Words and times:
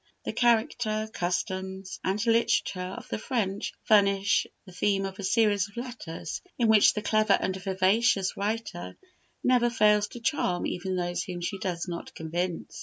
The 0.25 0.33
character, 0.33 1.07
customs, 1.13 1.99
and 2.03 2.25
literature 2.25 2.79
of 2.97 3.07
the 3.09 3.19
French 3.19 3.71
furnish 3.83 4.47
the 4.65 4.71
theme 4.71 5.05
of 5.05 5.19
a 5.19 5.23
series 5.23 5.69
of 5.69 5.77
letters, 5.77 6.41
in 6.57 6.67
which 6.69 6.95
the 6.95 7.03
clever 7.03 7.37
and 7.39 7.55
vivacious 7.55 8.35
writer 8.35 8.97
never 9.43 9.69
fails 9.69 10.07
to 10.07 10.19
charm 10.19 10.65
even 10.65 10.95
those 10.95 11.21
whom 11.25 11.39
she 11.41 11.59
does 11.59 11.87
not 11.87 12.15
convince. 12.15 12.79